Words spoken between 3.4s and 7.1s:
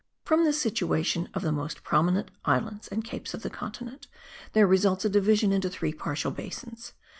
the continent, there results a division into three partial basins.